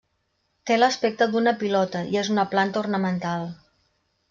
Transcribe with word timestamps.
Té 0.69 0.77
l'aspecte 0.79 1.27
d'una 1.35 1.53
pilota 1.65 2.03
i 2.15 2.19
és 2.23 2.33
una 2.37 2.47
planta 2.55 2.83
ornamental. 2.85 3.49